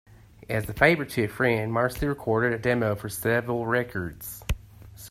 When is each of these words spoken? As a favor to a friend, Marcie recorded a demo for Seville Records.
As 0.49 0.67
a 0.67 0.73
favor 0.73 1.05
to 1.05 1.25
a 1.25 1.27
friend, 1.27 1.71
Marcie 1.71 2.07
recorded 2.07 2.53
a 2.53 2.57
demo 2.57 2.95
for 2.95 3.07
Seville 3.07 3.67
Records. 3.67 4.43